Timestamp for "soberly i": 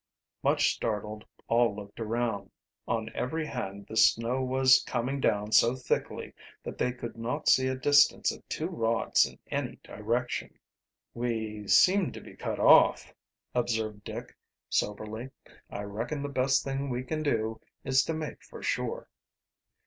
14.69-15.83